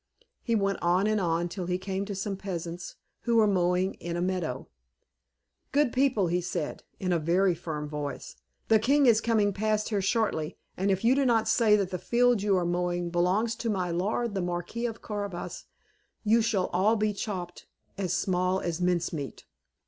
He 0.41 0.55
went 0.55 0.79
on 0.81 1.05
and 1.05 1.21
on, 1.21 1.47
till 1.47 1.67
he 1.67 1.77
came 1.77 2.05
to 2.05 2.15
some 2.15 2.35
peasants 2.35 2.95
who 3.25 3.35
were 3.35 3.45
mowing 3.45 3.93
in 3.99 4.17
a 4.17 4.19
meadow. 4.19 4.67
"Good 5.71 5.93
people," 5.93 6.27
said 6.41 6.81
he, 6.97 7.05
in 7.05 7.13
a 7.13 7.19
very 7.19 7.53
firm 7.53 7.87
voice, 7.87 8.35
"the 8.67 8.79
king 8.79 9.05
is 9.05 9.21
coming 9.21 9.53
past 9.53 9.89
here 9.89 10.01
shortly, 10.01 10.57
and 10.75 10.89
if 10.89 11.03
you 11.03 11.13
do 11.13 11.23
not 11.23 11.47
say 11.47 11.75
that 11.75 11.91
the 11.91 11.99
field 11.99 12.41
you 12.41 12.57
are 12.57 12.65
mowing 12.65 13.11
belongs 13.11 13.55
to 13.57 13.69
my 13.69 13.91
lord 13.91 14.33
the 14.33 14.41
Marquis 14.41 14.87
of 14.87 15.03
Carabas, 15.03 15.65
you 16.23 16.41
shall 16.41 16.65
all 16.73 16.95
be 16.95 17.13
chopped 17.13 17.67
as 17.95 18.11
small 18.11 18.59
as 18.59 18.81
mince 18.81 19.13
meat." 19.13 19.45